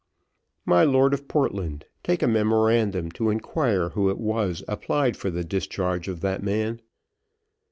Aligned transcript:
"My 0.65 0.83
Lord 0.83 1.13
of 1.13 1.27
Portland, 1.27 1.85
take 2.01 2.23
a 2.23 2.27
memorandum 2.27 3.11
to 3.11 3.29
inquire 3.29 3.89
who 3.89 4.09
it 4.09 4.17
was 4.17 4.63
applied 4.67 5.15
for 5.15 5.29
the 5.29 5.43
discharge 5.43 6.07
of 6.07 6.21
that 6.21 6.41
man. 6.41 6.81